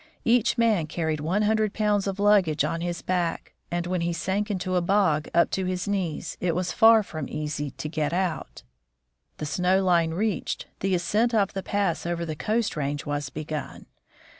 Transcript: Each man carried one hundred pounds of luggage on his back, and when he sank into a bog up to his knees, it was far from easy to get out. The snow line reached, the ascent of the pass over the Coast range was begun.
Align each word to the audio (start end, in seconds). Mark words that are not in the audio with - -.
Each 0.25 0.57
man 0.57 0.87
carried 0.87 1.19
one 1.19 1.43
hundred 1.43 1.75
pounds 1.75 2.07
of 2.07 2.19
luggage 2.19 2.63
on 2.65 2.81
his 2.81 3.03
back, 3.03 3.53
and 3.69 3.85
when 3.85 4.01
he 4.01 4.13
sank 4.13 4.49
into 4.49 4.75
a 4.75 4.81
bog 4.81 5.29
up 5.31 5.51
to 5.51 5.65
his 5.65 5.87
knees, 5.87 6.37
it 6.41 6.55
was 6.55 6.71
far 6.71 7.03
from 7.03 7.29
easy 7.29 7.69
to 7.69 7.87
get 7.87 8.11
out. 8.11 8.63
The 9.37 9.45
snow 9.45 9.83
line 9.83 10.15
reached, 10.15 10.65
the 10.79 10.95
ascent 10.95 11.35
of 11.35 11.53
the 11.53 11.61
pass 11.61 12.07
over 12.07 12.25
the 12.25 12.35
Coast 12.35 12.75
range 12.75 13.05
was 13.05 13.29
begun. 13.29 13.85